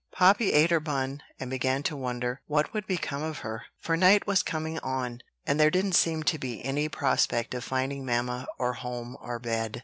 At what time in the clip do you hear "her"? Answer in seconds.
0.71-0.79, 3.45-3.65